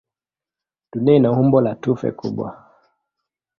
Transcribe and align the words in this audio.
Dunia 0.91 1.15
ina 1.15 1.31
umbo 1.31 1.61
la 1.61 1.75
tufe 1.75 2.09
kubwa. 2.19 2.47